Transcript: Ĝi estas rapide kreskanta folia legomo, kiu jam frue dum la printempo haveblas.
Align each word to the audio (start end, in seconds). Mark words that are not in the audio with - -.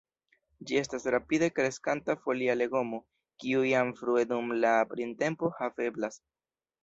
Ĝi 0.69 0.77
estas 0.79 1.03
rapide 1.15 1.49
kreskanta 1.57 2.15
folia 2.23 2.55
legomo, 2.61 2.99
kiu 3.43 3.61
jam 3.71 3.93
frue 4.01 4.25
dum 4.33 4.49
la 4.65 4.75
printempo 4.95 5.53
haveblas. 5.61 6.19